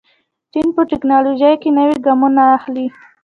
چین 0.51 0.67
په 0.75 0.81
تکنالوژۍ 0.91 1.53
کې 1.61 1.69
نوي 1.77 1.97
ګامونه 2.05 2.43
اخلي. 2.57 2.87